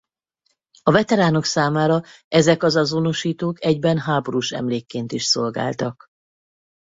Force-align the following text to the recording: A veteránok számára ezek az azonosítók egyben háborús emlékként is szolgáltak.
A 0.83 0.91
veteránok 0.91 1.45
számára 1.45 2.01
ezek 2.27 2.63
az 2.63 2.75
azonosítók 2.75 3.63
egyben 3.63 3.97
háborús 3.99 4.51
emlékként 4.51 5.11
is 5.11 5.23
szolgáltak. 5.23 6.05